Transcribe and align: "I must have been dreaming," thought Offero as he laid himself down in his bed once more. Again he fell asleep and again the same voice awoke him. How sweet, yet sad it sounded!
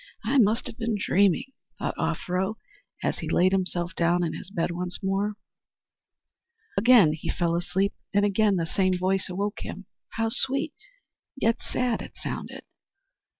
"I 0.25 0.39
must 0.39 0.65
have 0.65 0.79
been 0.79 0.97
dreaming," 0.97 1.51
thought 1.77 1.93
Offero 1.95 2.55
as 3.03 3.19
he 3.19 3.29
laid 3.29 3.51
himself 3.51 3.93
down 3.93 4.23
in 4.23 4.33
his 4.33 4.49
bed 4.49 4.71
once 4.71 4.97
more. 5.03 5.35
Again 6.75 7.13
he 7.13 7.29
fell 7.29 7.55
asleep 7.55 7.93
and 8.11 8.25
again 8.25 8.55
the 8.55 8.65
same 8.65 8.97
voice 8.97 9.29
awoke 9.29 9.59
him. 9.59 9.85
How 10.13 10.29
sweet, 10.29 10.73
yet 11.35 11.61
sad 11.61 12.01
it 12.01 12.13
sounded! 12.15 12.63